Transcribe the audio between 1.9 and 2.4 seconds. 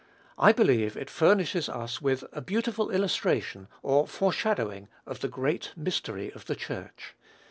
with